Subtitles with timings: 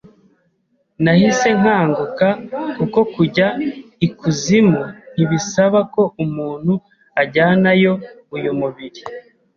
[1.03, 2.27] nahise nkanguka
[2.77, 3.47] kuko kujya
[4.05, 4.81] I kuzimu
[5.13, 6.73] ntibisaba ko umuntu
[7.21, 7.93] ajyanayo
[8.35, 9.01] uyu mubiri